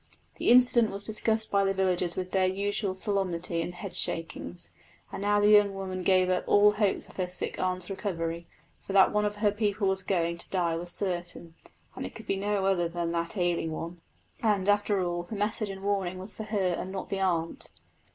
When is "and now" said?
5.11-5.39